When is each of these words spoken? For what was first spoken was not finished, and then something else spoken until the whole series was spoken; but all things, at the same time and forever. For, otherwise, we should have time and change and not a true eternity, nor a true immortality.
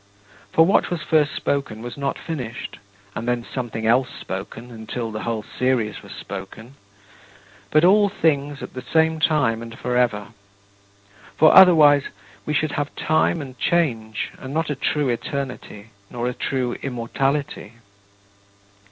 For 0.51 0.65
what 0.65 0.89
was 0.89 1.03
first 1.03 1.35
spoken 1.35 1.83
was 1.83 1.95
not 1.95 2.17
finished, 2.17 2.79
and 3.15 3.27
then 3.27 3.45
something 3.45 3.85
else 3.85 4.09
spoken 4.09 4.71
until 4.71 5.11
the 5.11 5.21
whole 5.21 5.43
series 5.43 6.01
was 6.01 6.11
spoken; 6.11 6.73
but 7.69 7.85
all 7.85 8.09
things, 8.09 8.63
at 8.63 8.73
the 8.73 8.81
same 8.81 9.19
time 9.19 9.61
and 9.61 9.77
forever. 9.77 10.29
For, 11.37 11.53
otherwise, 11.55 12.05
we 12.47 12.53
should 12.55 12.71
have 12.71 12.95
time 12.95 13.43
and 13.43 13.55
change 13.59 14.31
and 14.39 14.55
not 14.55 14.71
a 14.71 14.75
true 14.75 15.09
eternity, 15.09 15.91
nor 16.09 16.27
a 16.27 16.33
true 16.33 16.73
immortality. 16.81 17.73